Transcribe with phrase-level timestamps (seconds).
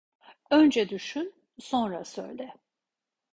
[0.51, 2.53] Önce düşün, sonra söyle.